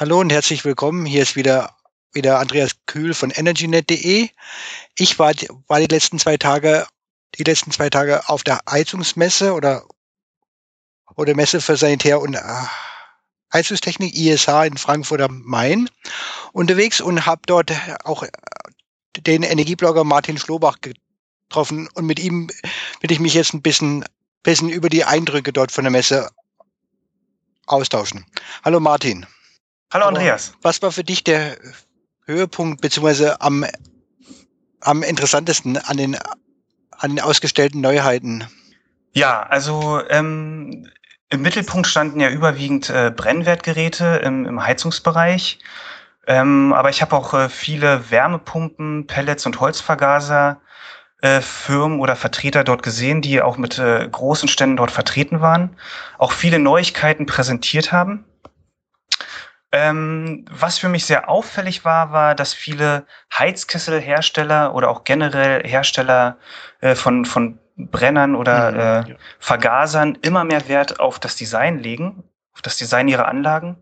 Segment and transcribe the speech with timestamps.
[0.00, 1.04] Hallo und herzlich willkommen.
[1.04, 1.76] Hier ist wieder,
[2.14, 4.30] wieder Andreas Kühl von energynet.de.
[4.96, 5.32] Ich war,
[5.66, 6.86] war die letzten zwei Tage,
[7.34, 9.84] die letzten zwei Tage auf der Heizungsmesse oder,
[11.16, 12.40] oder Messe für Sanitär und äh,
[13.52, 15.90] Heizungstechnik ISH in Frankfurt am Main
[16.54, 17.70] unterwegs und habe dort
[18.04, 18.24] auch
[19.18, 22.48] den Energieblogger Martin Schlobach getroffen und mit ihm
[23.02, 24.06] will ich mich jetzt ein bisschen,
[24.42, 26.30] bisschen über die Eindrücke dort von der Messe
[27.66, 28.24] austauschen.
[28.64, 29.26] Hallo Martin.
[29.92, 30.54] Hallo Andreas.
[30.62, 31.56] Was war für dich der
[32.24, 33.66] Höhepunkt beziehungsweise am,
[34.80, 36.16] am interessantesten an den,
[36.96, 38.46] an den ausgestellten Neuheiten?
[39.12, 40.88] Ja, also ähm,
[41.28, 45.58] im Mittelpunkt standen ja überwiegend äh, Brennwertgeräte im, im Heizungsbereich.
[46.28, 50.60] Ähm, aber ich habe auch äh, viele Wärmepumpen, Pellets und Holzvergaser
[51.20, 55.76] äh, Firmen oder Vertreter dort gesehen, die auch mit äh, großen Ständen dort vertreten waren,
[56.16, 58.24] auch viele Neuigkeiten präsentiert haben.
[59.72, 66.38] Ähm, was für mich sehr auffällig war, war, dass viele Heizkesselhersteller oder auch generell Hersteller
[66.80, 69.16] äh, von, von Brennern oder mhm, äh, ja.
[69.38, 73.76] Vergasern immer mehr Wert auf das Design legen, auf das Design ihrer Anlagen.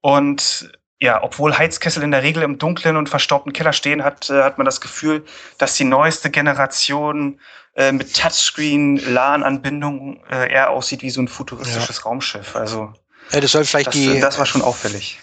[0.00, 4.42] Und ja, obwohl Heizkessel in der Regel im dunklen und verstaubten Keller stehen, hat, äh,
[4.42, 5.24] hat man das Gefühl,
[5.58, 7.40] dass die neueste Generation
[7.74, 12.02] äh, mit Touchscreen, LAN-Anbindung äh, eher aussieht wie so ein futuristisches ja.
[12.04, 12.56] Raumschiff.
[12.56, 12.92] Also
[13.32, 14.20] das soll vielleicht das, die.
[14.20, 15.18] Das war schon auffällig.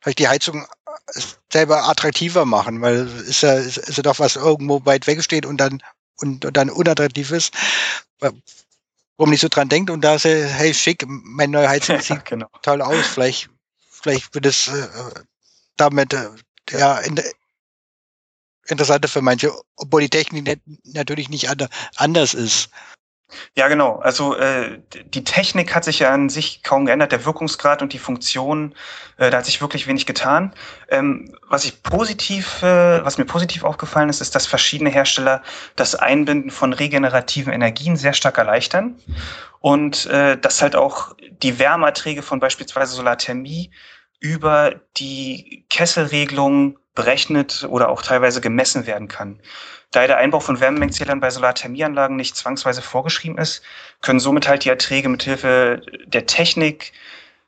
[0.00, 0.66] Vielleicht die Heizung
[1.52, 5.46] selber attraktiver machen, weil ist ja, ist, ist ja doch was irgendwo weit weg steht
[5.46, 5.82] und dann
[6.18, 7.54] und, und dann unattraktiv ist,
[8.20, 8.30] wo
[9.18, 12.10] man nicht so dran denkt und da ist er, hey schick, mein neuer Heizung sieht
[12.10, 12.48] ja, genau.
[12.62, 13.50] toll aus, vielleicht,
[13.90, 14.88] vielleicht wird es äh,
[15.76, 16.28] damit äh,
[16.70, 17.20] ja, in,
[18.66, 21.48] interessanter für manche, obwohl die Technik natürlich nicht
[21.96, 22.70] anders ist.
[23.56, 23.96] Ja, genau.
[23.96, 27.98] Also äh, die Technik hat sich ja an sich kaum geändert, der Wirkungsgrad und die
[27.98, 28.74] Funktion,
[29.16, 30.54] äh, da hat sich wirklich wenig getan.
[30.88, 35.42] Ähm, was ich positiv, äh, was mir positiv aufgefallen ist, ist, dass verschiedene Hersteller
[35.76, 38.96] das Einbinden von regenerativen Energien sehr stark erleichtern
[39.60, 43.70] und äh, dass halt auch die Wärmeerträge von beispielsweise Solarthermie
[44.20, 49.40] über die Kesselregelung berechnet oder auch teilweise gemessen werden kann.
[49.90, 53.62] Da der Einbau von Wärmemengenzählern bei Solarthermieanlagen nicht zwangsweise vorgeschrieben ist,
[54.00, 56.92] können somit halt die Erträge mithilfe der Technik,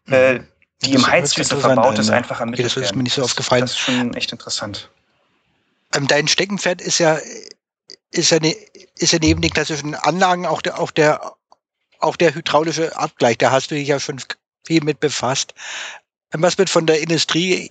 [0.09, 0.49] äh, mhm.
[0.83, 3.63] die im Heizkessel verbaut ist, einfach ermittelt okay, das ist mir nicht so aufgefallen.
[3.63, 4.91] Das ist schon echt interessant.
[5.95, 7.19] Ähm, dein Steckenpferd ist ja,
[8.11, 8.57] ist ja, ne,
[8.99, 11.35] ist ja neben den klassischen Anlagen auch der, auch der,
[12.01, 13.39] auch der hydraulische Abgleich.
[13.39, 14.21] Da hast du dich ja schon
[14.65, 15.55] viel mit befasst.
[16.33, 17.71] Ähm, was wird von der Industrie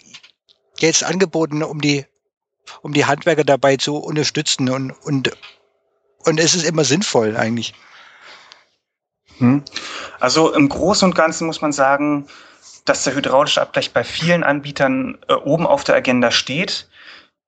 [0.80, 2.06] jetzt angeboten, um die
[2.82, 5.32] um die Handwerker dabei zu unterstützen und, und,
[6.20, 7.74] und es ist immer sinnvoll eigentlich.
[9.38, 9.64] Hm.
[10.20, 12.28] Also im Großen und Ganzen muss man sagen,
[12.86, 16.88] dass der hydraulische Abgleich bei vielen Anbietern äh, oben auf der Agenda steht.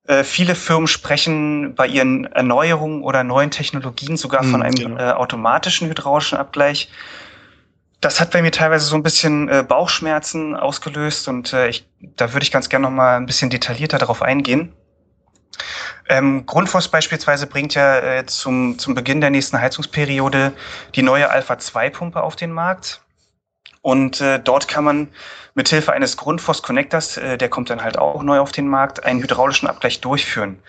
[0.04, 5.00] Äh, viele Firmen sprechen bei ihren Erneuerungen oder neuen Technologien sogar von hm, einem genau.
[5.00, 6.90] äh, automatischen hydraulischen Abgleich.
[8.00, 12.32] Das hat bei mir teilweise so ein bisschen äh, Bauchschmerzen ausgelöst und äh, ich, da
[12.32, 14.72] würde ich ganz gerne noch mal ein bisschen detaillierter darauf eingehen.
[16.08, 20.52] Ähm, Grundfos beispielsweise bringt ja äh, zum, zum Beginn der nächsten Heizungsperiode
[20.94, 23.02] die neue Alpha-2-Pumpe auf den Markt.
[23.82, 25.08] Und äh, dort kann man
[25.54, 29.20] mithilfe eines Grundfos Connectors, äh, der kommt dann halt auch neu auf den Markt, einen
[29.20, 30.62] hydraulischen Abgleich durchführen.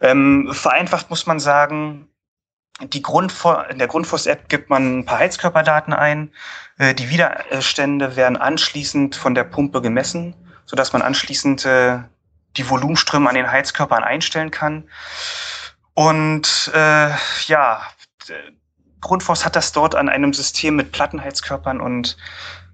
[0.00, 2.09] Ähm, vereinfacht muss man sagen,
[2.82, 6.32] die Grundfos, in der Grundfos-App gibt man ein paar Heizkörperdaten ein.
[6.78, 10.34] Äh, die Widerstände werden anschließend von der Pumpe gemessen,
[10.66, 11.98] sodass man anschließend äh,
[12.56, 14.84] die Volumenströme an den Heizkörpern einstellen kann.
[15.94, 17.10] Und äh,
[17.46, 17.82] ja,
[19.00, 22.16] Grundfos hat das dort an einem System mit Plattenheizkörpern und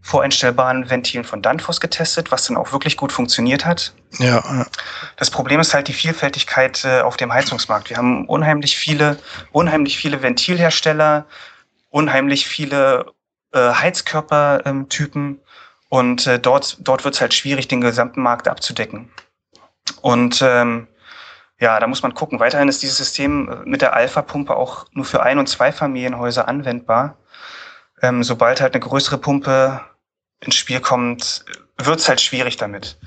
[0.06, 3.92] voreinstellbaren Ventilen von Danfoss getestet, was dann auch wirklich gut funktioniert hat.
[4.18, 4.64] Ja.
[5.16, 7.90] Das Problem ist halt die Vielfältigkeit äh, auf dem Heizungsmarkt.
[7.90, 9.18] Wir haben unheimlich viele,
[9.50, 11.26] unheimlich viele Ventilhersteller,
[11.90, 13.06] unheimlich viele
[13.52, 15.40] äh, Heizkörpertypen
[15.88, 19.10] und äh, dort, dort wird es halt schwierig, den gesamten Markt abzudecken.
[20.02, 20.86] Und ähm,
[21.58, 22.38] ja, da muss man gucken.
[22.38, 27.16] Weiterhin ist dieses System äh, mit der Alpha-Pumpe auch nur für Ein- und Zweifamilienhäuser anwendbar.
[28.02, 29.80] Ähm, sobald halt eine größere Pumpe
[30.40, 31.44] ins Spiel kommt,
[31.78, 32.98] wird es halt schwierig damit.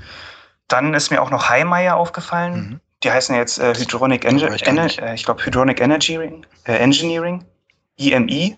[0.68, 2.54] Dann ist mir auch noch Heimeyer aufgefallen.
[2.54, 2.80] Mhm.
[3.04, 7.46] Die heißen jetzt äh, Hydronic Enge Ener äh, ich glaube Hydronic Engineering, äh, Engineering,
[7.96, 8.58] IMI.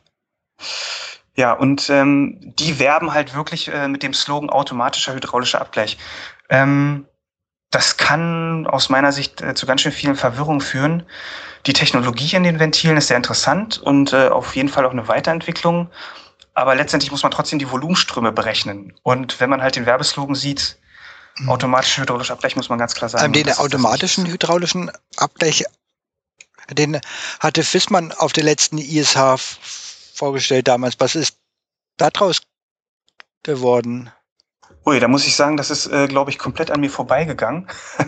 [1.35, 5.97] Ja, und ähm, die werben halt wirklich äh, mit dem Slogan automatischer hydraulischer Abgleich.
[6.49, 7.05] Ähm,
[7.69, 11.03] das kann aus meiner Sicht äh, zu ganz schön vielen Verwirrungen führen.
[11.65, 15.07] Die Technologie in den Ventilen ist sehr interessant und äh, auf jeden Fall auch eine
[15.07, 15.89] Weiterentwicklung.
[16.53, 18.93] Aber letztendlich muss man trotzdem die Volumenströme berechnen.
[19.03, 20.77] Und wenn man halt den Werbeslogan sieht,
[21.39, 21.49] Mhm.
[21.49, 23.33] Automatische hydraulische Abgleich muss man ganz klar sagen.
[23.33, 25.65] Den automatischen hydraulischen Abgleich,
[26.69, 26.99] den
[27.39, 29.17] hatte Fissmann auf der letzten ISH
[30.13, 30.95] vorgestellt damals.
[30.99, 31.37] Was ist
[31.97, 32.41] daraus
[33.43, 34.11] geworden?
[34.83, 37.67] Ui, da muss ich sagen, das ist, äh, glaube ich, komplett an mir vorbeigegangen.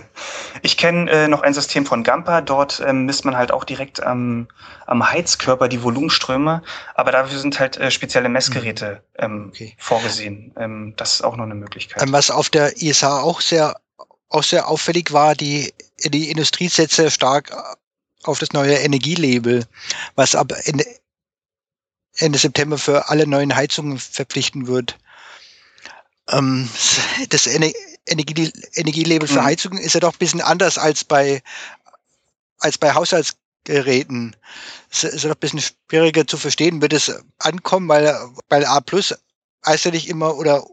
[0.63, 2.41] ich kenne äh, noch ein System von Gampa.
[2.41, 4.47] Dort ähm, misst man halt auch direkt am,
[4.87, 6.63] am Heizkörper die Volumenströme.
[6.95, 9.75] Aber dafür sind halt äh, spezielle Messgeräte ähm, okay.
[9.77, 10.51] vorgesehen.
[10.57, 12.01] Ähm, das ist auch noch eine Möglichkeit.
[12.01, 13.79] Ähm, was auf der ISA auch sehr,
[14.29, 15.71] auch sehr auffällig war, die,
[16.03, 17.51] die Industrie setzt sehr stark
[18.23, 19.65] auf das neue Energielabel,
[20.15, 20.85] was ab Ende,
[22.17, 24.97] Ende September für alle neuen Heizungen verpflichten wird.
[26.29, 26.69] Ähm,
[27.29, 29.45] das Energie, Energielabel für mhm.
[29.45, 31.41] Heizungen ist ja doch ein bisschen anders als bei,
[32.59, 34.35] als bei Haushaltsgeräten.
[34.89, 38.15] Es ist ja doch ein bisschen schwieriger zu verstehen, wird es ankommen, weil,
[38.49, 39.13] weil A plus
[39.65, 40.65] heißt ja nicht immer oder,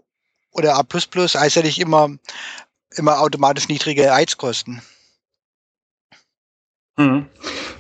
[0.52, 2.10] oder A plus plus heißt ja nicht immer,
[2.96, 4.82] immer automatisch niedrige Heizkosten.
[7.00, 7.28] Mhm.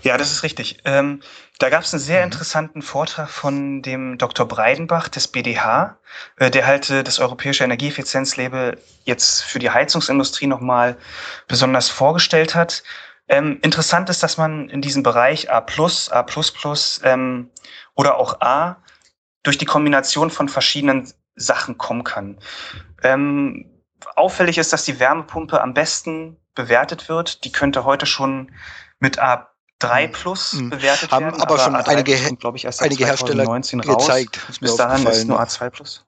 [0.02, 0.78] Ja, das ist richtig.
[0.86, 1.20] Ähm,
[1.58, 2.32] da gab es einen sehr mhm.
[2.32, 4.48] interessanten Vortrag von dem Dr.
[4.48, 5.98] Breidenbach des BDH,
[6.36, 10.96] äh, der halt äh, das europäische Energieeffizienzlabel jetzt für die Heizungsindustrie nochmal
[11.48, 12.82] besonders vorgestellt hat.
[13.28, 16.26] Ähm, interessant ist, dass man in diesem Bereich A+, A++
[17.04, 17.50] ähm,
[17.94, 18.82] oder auch A
[19.42, 22.38] durch die Kombination von verschiedenen Sachen kommen kann.
[23.02, 23.66] Ähm,
[24.16, 27.44] auffällig ist, dass die Wärmepumpe am besten bewertet wird.
[27.44, 28.50] Die könnte heute schon
[29.00, 29.50] mit A
[29.80, 30.12] 3 hm.
[30.12, 30.70] Plus mhm.
[30.70, 31.40] bewertet haben werden.
[31.40, 34.40] aber, aber schon einige, glaube ich, erst einige Hersteller gezeigt.
[34.60, 36.04] Bis dahin ist nur A2 Plus.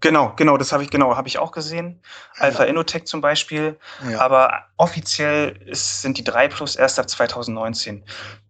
[0.00, 2.02] Genau, genau, das habe ich genau, habe ich auch gesehen.
[2.38, 2.70] Alpha ja.
[2.70, 3.78] Innotech zum Beispiel.
[4.10, 4.20] Ja.
[4.20, 8.02] Aber offiziell ist, sind die 3 Plus erst ab 2019.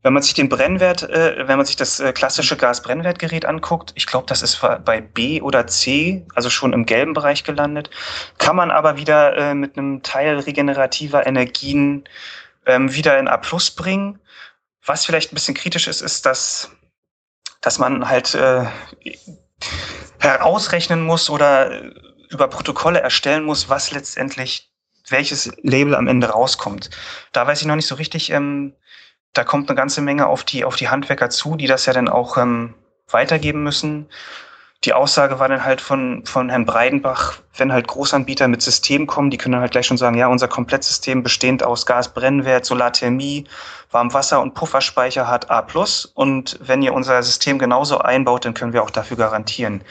[0.03, 4.07] Wenn man sich den Brennwert, äh, wenn man sich das äh, klassische Gasbrennwertgerät anguckt, ich
[4.07, 7.91] glaube, das ist bei B oder C, also schon im gelben Bereich gelandet,
[8.39, 12.05] kann man aber wieder äh, mit einem Teil regenerativer Energien
[12.67, 14.21] ähm, wieder in A Plus bringen.
[14.85, 16.71] Was vielleicht ein bisschen kritisch ist, ist, dass,
[17.61, 18.67] dass man halt äh,
[20.19, 21.83] herausrechnen muss oder
[22.29, 24.73] über Protokolle erstellen muss, was letztendlich
[25.09, 26.91] welches Label am Ende rauskommt.
[27.33, 28.31] Da weiß ich noch nicht so richtig.
[28.31, 28.75] Ähm,
[29.33, 32.09] da kommt eine ganze Menge auf die auf die Handwerker zu, die das ja dann
[32.09, 32.75] auch ähm,
[33.09, 34.09] weitergeben müssen
[34.85, 39.31] die Aussage war dann halt von, von Herrn Breidenbach, wenn halt Großanbieter mit Systemen kommen,
[39.31, 43.47] die können dann halt gleich schon sagen, ja, unser Komplettsystem bestehend aus Gasbrennwert, Solarthermie,
[43.91, 45.67] Warmwasser und Pufferspeicher hat A+.
[46.15, 49.83] Und wenn ihr unser System genauso einbaut, dann können wir auch dafür garantieren.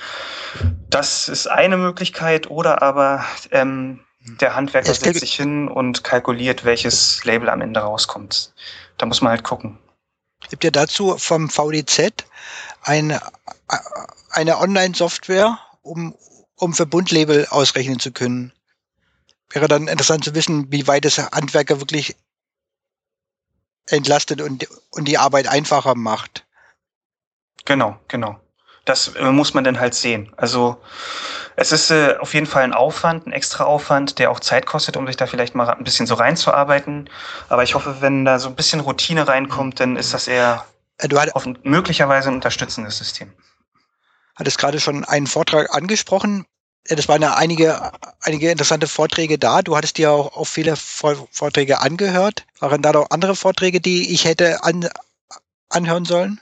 [0.90, 7.24] Das ist eine Möglichkeit oder aber ähm, der Handwerker setzt sich hin und kalkuliert, welches
[7.26, 8.54] Label am Ende rauskommt.
[8.98, 9.78] Da muss man halt gucken.
[10.50, 12.26] Gibt ja dazu vom VDZ
[12.86, 13.20] ein
[14.30, 16.16] eine Online-Software, um,
[16.56, 18.52] um Verbundlabel ausrechnen zu können.
[19.50, 22.16] Wäre dann interessant zu wissen, wie weit es Handwerker wirklich
[23.88, 26.46] entlastet und, und die Arbeit einfacher macht.
[27.66, 28.40] Genau, genau.
[28.84, 30.34] Das äh, muss man dann halt sehen.
[30.38, 30.78] Also
[31.56, 34.98] es ist äh, auf jeden Fall ein Aufwand, ein extra Aufwand, der auch Zeit kostet,
[34.98, 37.10] um sich da vielleicht mal ein bisschen so reinzuarbeiten.
[37.50, 40.66] Aber ich hoffe, wenn da so ein bisschen Routine reinkommt, dann ist das eher
[40.98, 41.32] äh, du hat,
[41.64, 43.34] möglicherweise ein unterstützendes System
[44.36, 46.46] hattest gerade schon einen Vortrag angesprochen.
[46.88, 49.64] Das waren ja einige, einige interessante Vorträge da.
[49.64, 52.46] Du hattest dir auch, auch viele Vorträge angehört.
[52.60, 54.88] Waren da noch andere Vorträge, die ich hätte an,
[55.70, 56.40] anhören sollen?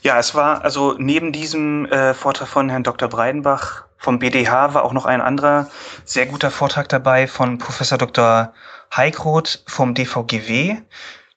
[0.00, 3.08] Ja, es war also neben diesem äh, Vortrag von Herrn Dr.
[3.08, 5.68] Breidenbach vom BDH war auch noch ein anderer
[6.04, 8.54] sehr guter Vortrag dabei von Professor Dr.
[8.96, 10.76] Heikroth vom DVGW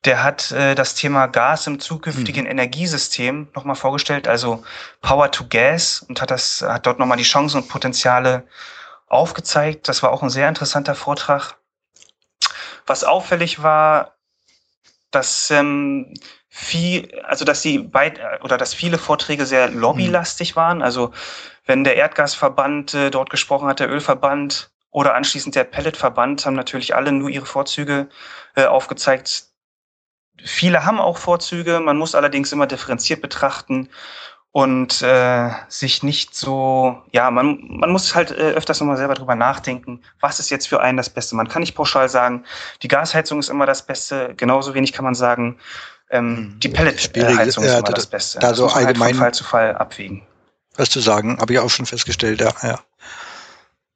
[0.06, 2.52] der hat äh, das Thema Gas im zukünftigen mhm.
[2.52, 4.64] Energiesystem nochmal vorgestellt, also
[5.02, 8.48] Power to Gas und hat das, hat dort nochmal die Chancen und Potenziale
[9.08, 9.88] aufgezeigt.
[9.88, 11.56] Das war auch ein sehr interessanter Vortrag.
[12.88, 14.16] Was auffällig war,
[15.12, 16.14] dass ähm,
[16.50, 20.56] viel, also dass die beid, oder dass viele Vorträge sehr lobbylastig mhm.
[20.56, 20.82] waren.
[20.82, 21.12] Also
[21.66, 26.96] wenn der Erdgasverband äh, dort gesprochen hat, der Ölverband oder anschließend der Pelletverband, haben natürlich
[26.96, 28.10] alle nur ihre Vorzüge
[28.56, 29.51] äh, aufgezeigt
[30.44, 33.90] Viele haben auch Vorzüge, man muss allerdings immer differenziert betrachten
[34.52, 39.36] und äh, sich nicht so, ja, man, man muss halt äh, öfters nochmal selber drüber
[39.36, 41.36] nachdenken, was ist jetzt für einen das Beste.
[41.36, 42.44] Man kann nicht pauschal sagen,
[42.82, 45.58] die Gasheizung ist immer das Beste, genauso wenig kann man sagen,
[46.10, 46.60] ähm, hm.
[46.60, 48.40] die Pelletheizung ist immer das Beste.
[48.40, 50.24] Da so allgemein halt von Fall zu Fall abwägen.
[50.76, 52.54] Was zu sagen, habe ich auch schon festgestellt, ja.
[52.62, 52.80] ja.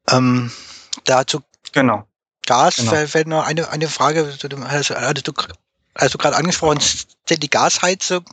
[0.10, 0.51] Ähm,
[1.04, 1.42] dazu
[1.74, 2.08] genau.
[2.46, 2.92] Gas genau.
[3.08, 5.34] fällt noch eine, eine Frage, hattest du
[5.95, 8.25] also gerade angesprochen, sind die Gasheizung,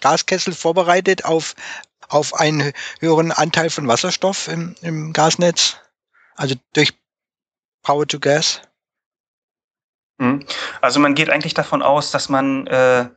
[0.00, 1.54] Gaskessel vorbereitet auf,
[2.08, 5.76] auf einen höheren Anteil von Wasserstoff im, im Gasnetz?
[6.36, 6.94] Also durch
[7.82, 8.62] Power to Gas?
[10.18, 10.46] Mhm.
[10.80, 13.08] Also man geht eigentlich davon aus, dass man äh,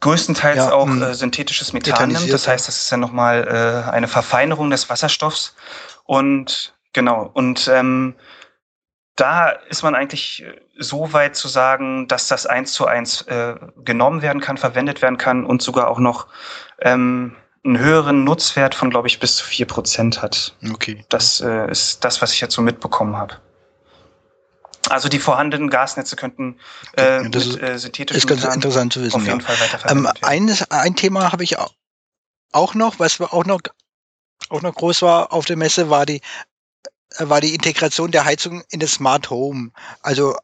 [0.00, 1.02] größtenteils ja, auch hm.
[1.02, 2.32] äh, synthetisches Methan nimmt.
[2.32, 5.54] Das heißt, das ist ja nochmal äh, eine Verfeinerung des Wasserstoffs.
[6.04, 8.14] Und genau, und ähm,
[9.16, 13.54] da ist man eigentlich äh, so weit zu sagen, dass das eins zu eins äh,
[13.84, 16.26] genommen werden kann, verwendet werden kann und sogar auch noch
[16.80, 20.56] ähm, einen höheren Nutzwert von, glaube ich, bis zu vier Prozent hat.
[20.72, 21.04] Okay.
[21.08, 23.36] Das äh, ist das, was ich jetzt so mitbekommen habe.
[24.90, 26.58] Also die vorhandenen Gasnetze könnten
[26.94, 29.16] äh, das mit äh, synthetischen ist ganz interessant zu wissen.
[29.16, 29.46] Auf jeden ja.
[29.46, 31.56] Fall weiterverwendet ähm, ein, ein Thema habe ich
[32.52, 33.60] auch noch, was auch noch
[34.48, 36.20] auch noch groß war auf der Messe, war die
[37.18, 39.70] war die Integration der Heizung in das Smart Home.
[40.02, 40.36] Also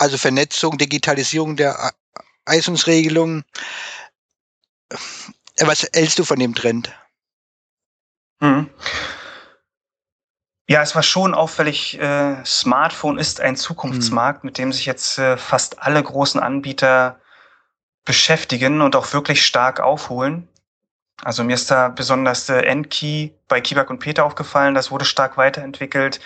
[0.00, 1.92] also Vernetzung, Digitalisierung der
[2.48, 3.44] Heizungsregelung.
[5.58, 6.90] Was hältst du von dem Trend?
[8.40, 8.70] Hm.
[10.66, 11.98] Ja, es war schon auffällig.
[11.98, 14.48] Äh, Smartphone ist ein Zukunftsmarkt, mhm.
[14.48, 17.20] mit dem sich jetzt äh, fast alle großen Anbieter
[18.04, 20.48] beschäftigen und auch wirklich stark aufholen.
[21.22, 24.74] Also mir ist da besonders äh, Enki bei Kibak und Peter aufgefallen.
[24.74, 26.20] Das wurde stark weiterentwickelt.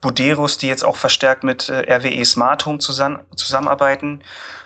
[0.00, 4.22] Buderus, die jetzt auch verstärkt mit äh, RWE Smart Home zusammen, zusammenarbeiten.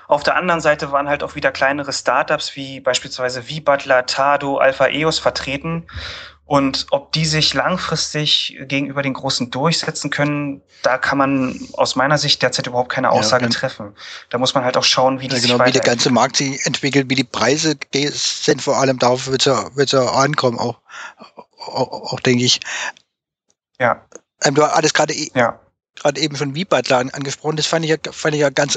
[0.07, 4.87] Auf der anderen Seite waren halt auch wieder kleinere Startups wie beispielsweise V-Butler, Tado, Alpha
[4.87, 5.87] EOS vertreten.
[6.46, 12.18] Und ob die sich langfristig gegenüber den Großen durchsetzen können, da kann man aus meiner
[12.18, 13.94] Sicht derzeit überhaupt keine Aussage ja, treffen.
[14.28, 16.64] Da muss man halt auch schauen, wie ja, genau, sich wie der ganze Markt sich
[16.66, 18.60] entwickelt, wie die Preise sind.
[18.60, 20.80] Vor allem darauf wird es ja, wird's ja ankommen, auch,
[21.66, 22.60] auch, auch denke ich.
[23.80, 24.04] Ja.
[24.42, 25.58] Ähm, du hattest gerade e ja.
[25.96, 27.56] gerade eben schon Wiebadler angesprochen.
[27.56, 28.76] Das fand ich ja, fand ich ja ganz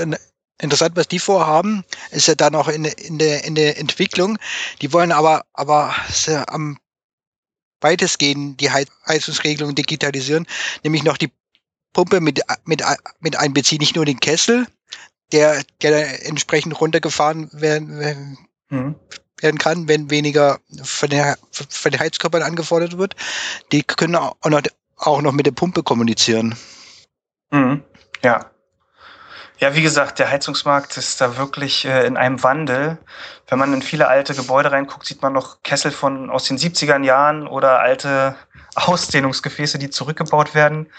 [0.58, 1.84] interessant, was die vorhaben.
[2.12, 4.40] Ist ja da noch in, in, der, in der Entwicklung.
[4.82, 5.94] Die wollen aber, aber
[6.48, 6.78] am
[7.82, 10.48] weitestgehend die Heizungsregelung digitalisieren,
[10.84, 11.32] nämlich noch die
[11.94, 12.84] Pumpe mit, mit,
[13.20, 14.68] mit einbeziehen, nicht nur den Kessel,
[15.32, 18.38] der, der entsprechend runtergefahren werden,
[18.70, 18.96] mhm.
[19.40, 23.16] werden kann, wenn weniger von, der, von den Heizkörpern angefordert wird.
[23.72, 24.62] Die können auch noch,
[24.98, 26.56] auch noch mit der Pumpe kommunizieren.
[27.52, 27.84] Mhm.
[28.24, 28.52] Ja.
[29.60, 33.00] Ja, wie gesagt, der Heizungsmarkt ist da wirklich äh, in einem Wandel.
[33.48, 37.04] Wenn man in viele alte Gebäude reinguckt, sieht man noch Kessel von aus den 70er
[37.04, 38.36] Jahren oder alte
[38.76, 40.92] Ausdehnungsgefäße, die zurückgebaut werden.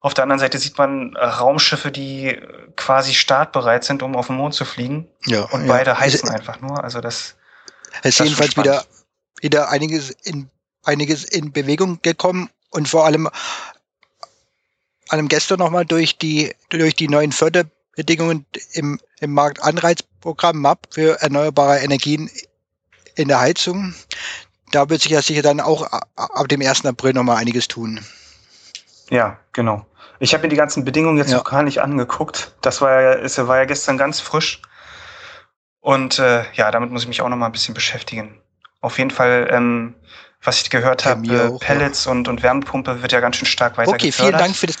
[0.00, 2.40] Auf der anderen Seite sieht man äh, Raumschiffe, die
[2.76, 5.08] quasi startbereit sind, um auf den Mond zu fliegen.
[5.26, 6.82] Ja, und beide heizen es, einfach nur.
[6.82, 7.36] Also das
[8.02, 8.84] es ist jedenfalls wieder,
[9.40, 10.48] wieder einiges in,
[10.82, 13.28] einiges in Bewegung gekommen und vor allem
[15.12, 17.64] allem gestern nochmal durch die, durch die neuen Förder
[17.96, 22.30] Bedingungen im, im Marktanreizprogramm MAP für erneuerbare Energien
[23.14, 23.94] in der Heizung.
[24.70, 25.82] Da wird sich ja sicher dann auch
[26.16, 26.86] ab dem 1.
[26.86, 28.00] April nochmal einiges tun.
[29.10, 29.84] Ja, genau.
[30.18, 31.38] Ich habe mir die ganzen Bedingungen jetzt ja.
[31.38, 32.54] noch gar nicht angeguckt.
[32.62, 34.62] Das war ja, es war ja gestern ganz frisch.
[35.80, 38.40] Und äh, ja, damit muss ich mich auch noch mal ein bisschen beschäftigen.
[38.80, 39.94] Auf jeden Fall, ähm,
[40.42, 42.12] was ich gehört habe, äh, Pellets ja.
[42.12, 44.34] und, und Wärmepumpe wird ja ganz schön stark weiter Okay, gefördert.
[44.34, 44.76] vielen Dank für das.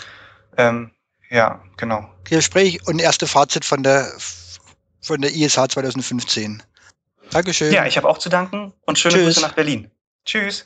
[0.56, 0.90] Ähm,
[1.32, 2.08] ja, genau.
[2.24, 4.12] Gespräch und erste Fazit von der,
[5.00, 6.62] von der ISH 2015.
[7.30, 7.72] Dankeschön.
[7.72, 9.24] Ja, ich habe auch zu danken und schöne Tschüss.
[9.24, 9.90] Grüße nach Berlin.
[10.24, 10.64] Tschüss.